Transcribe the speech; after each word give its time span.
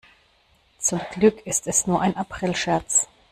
Zum 0.79 0.99
Glück 1.11 1.45
ist 1.45 1.67
es 1.67 1.85
nur 1.85 2.01
ein 2.01 2.17
Aprilscherz. 2.17 3.07